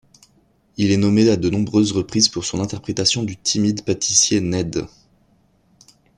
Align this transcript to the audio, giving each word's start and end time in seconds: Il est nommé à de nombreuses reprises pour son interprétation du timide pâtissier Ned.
Il 0.77 0.89
est 0.89 0.97
nommé 0.97 1.29
à 1.29 1.35
de 1.37 1.47
nombreuses 1.51 1.91
reprises 1.91 2.27
pour 2.27 2.43
son 2.43 2.59
interprétation 2.59 3.21
du 3.21 3.37
timide 3.37 3.85
pâtissier 3.85 4.41
Ned. 4.41 4.87